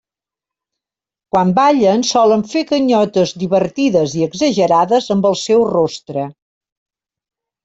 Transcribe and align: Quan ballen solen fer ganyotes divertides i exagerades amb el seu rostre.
Quan 1.33 1.51
ballen 1.59 2.01
solen 2.11 2.43
fer 2.53 2.63
ganyotes 2.71 3.35
divertides 3.43 4.17
i 4.21 4.25
exagerades 4.29 5.11
amb 5.17 5.29
el 5.33 5.39
seu 5.45 5.69
rostre. 5.75 6.27